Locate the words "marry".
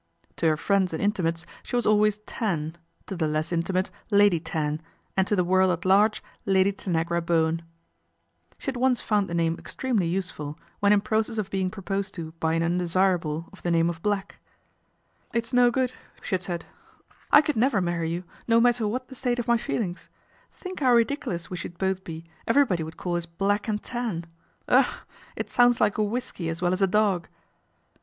17.83-18.09